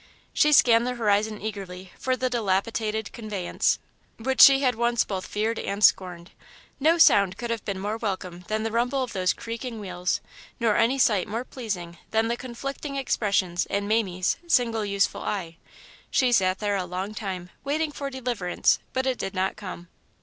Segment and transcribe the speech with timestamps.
[0.33, 3.77] She scanned the horizon eagerly for the dilapidated conveyance
[4.17, 6.31] which she had once both feared and scorned.
[6.79, 10.19] No sound could have been more welcome than the rumble of those creaking wheels,
[10.59, 15.57] nor any sight more pleasing than the conflicting expressions in "Mamie's" single useful eye.
[16.09, 19.87] She sat there a long time, waiting for deliverance, but it did not come.